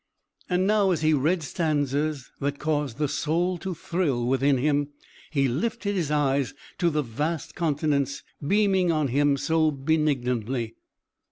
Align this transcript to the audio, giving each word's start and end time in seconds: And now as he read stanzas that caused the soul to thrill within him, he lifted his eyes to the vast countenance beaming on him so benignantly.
And 0.49 0.65
now 0.65 0.89
as 0.89 1.03
he 1.03 1.13
read 1.13 1.43
stanzas 1.43 2.31
that 2.39 2.57
caused 2.57 2.97
the 2.97 3.07
soul 3.07 3.59
to 3.59 3.75
thrill 3.75 4.25
within 4.25 4.57
him, 4.57 4.87
he 5.29 5.47
lifted 5.47 5.93
his 5.93 6.09
eyes 6.09 6.55
to 6.79 6.89
the 6.89 7.03
vast 7.03 7.53
countenance 7.53 8.23
beaming 8.43 8.91
on 8.91 9.09
him 9.09 9.37
so 9.37 9.69
benignantly. 9.69 10.73